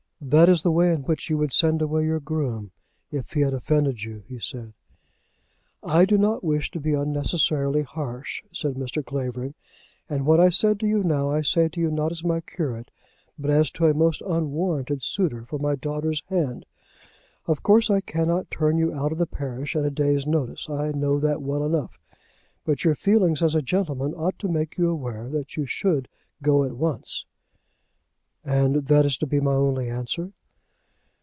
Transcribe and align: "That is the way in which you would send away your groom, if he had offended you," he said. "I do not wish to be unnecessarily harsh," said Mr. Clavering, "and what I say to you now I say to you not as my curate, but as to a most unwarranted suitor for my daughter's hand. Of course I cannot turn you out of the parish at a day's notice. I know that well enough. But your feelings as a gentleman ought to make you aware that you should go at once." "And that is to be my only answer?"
"That 0.23 0.49
is 0.49 0.61
the 0.61 0.71
way 0.71 0.93
in 0.93 1.01
which 1.01 1.31
you 1.31 1.37
would 1.39 1.51
send 1.51 1.81
away 1.81 2.05
your 2.05 2.19
groom, 2.19 2.69
if 3.11 3.31
he 3.33 3.41
had 3.41 3.55
offended 3.55 4.03
you," 4.03 4.21
he 4.27 4.37
said. 4.37 4.73
"I 5.81 6.05
do 6.05 6.15
not 6.15 6.43
wish 6.43 6.69
to 6.71 6.79
be 6.79 6.93
unnecessarily 6.93 7.81
harsh," 7.81 8.43
said 8.53 8.75
Mr. 8.75 9.03
Clavering, 9.03 9.55
"and 10.07 10.27
what 10.27 10.39
I 10.39 10.49
say 10.49 10.75
to 10.75 10.85
you 10.85 11.01
now 11.03 11.31
I 11.31 11.41
say 11.41 11.69
to 11.69 11.81
you 11.81 11.89
not 11.89 12.11
as 12.11 12.23
my 12.23 12.39
curate, 12.39 12.91
but 13.39 13.49
as 13.49 13.71
to 13.71 13.87
a 13.87 13.95
most 13.95 14.21
unwarranted 14.21 15.01
suitor 15.01 15.43
for 15.43 15.57
my 15.57 15.73
daughter's 15.75 16.21
hand. 16.27 16.67
Of 17.47 17.63
course 17.63 17.89
I 17.89 17.99
cannot 17.99 18.51
turn 18.51 18.77
you 18.77 18.93
out 18.93 19.11
of 19.11 19.17
the 19.17 19.25
parish 19.25 19.75
at 19.75 19.85
a 19.85 19.89
day's 19.91 20.27
notice. 20.27 20.69
I 20.69 20.91
know 20.91 21.19
that 21.19 21.41
well 21.41 21.65
enough. 21.65 21.99
But 22.63 22.83
your 22.85 22.93
feelings 22.95 23.41
as 23.41 23.55
a 23.55 23.63
gentleman 23.63 24.13
ought 24.13 24.37
to 24.37 24.47
make 24.47 24.77
you 24.77 24.87
aware 24.87 25.27
that 25.29 25.57
you 25.57 25.65
should 25.65 26.07
go 26.43 26.63
at 26.63 26.73
once." 26.77 27.25
"And 28.43 28.87
that 28.87 29.05
is 29.05 29.17
to 29.17 29.27
be 29.27 29.39
my 29.39 29.53
only 29.53 29.87
answer?" 29.87 30.31